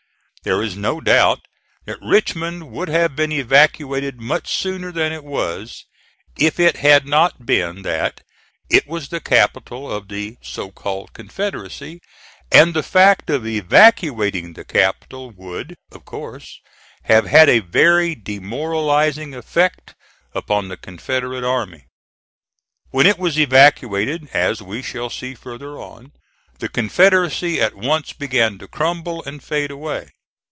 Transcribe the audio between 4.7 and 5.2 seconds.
than